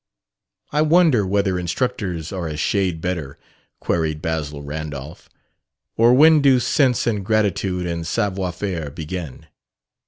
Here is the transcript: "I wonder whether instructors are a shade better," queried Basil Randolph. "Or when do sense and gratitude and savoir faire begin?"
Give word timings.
"I 0.71 0.81
wonder 0.81 1.27
whether 1.27 1.59
instructors 1.59 2.31
are 2.33 2.47
a 2.47 2.57
shade 2.57 3.01
better," 3.01 3.37
queried 3.79 4.19
Basil 4.19 4.63
Randolph. 4.63 5.29
"Or 5.95 6.11
when 6.15 6.41
do 6.41 6.59
sense 6.59 7.05
and 7.05 7.23
gratitude 7.23 7.85
and 7.85 8.07
savoir 8.07 8.51
faire 8.51 8.89
begin?" 8.89 9.45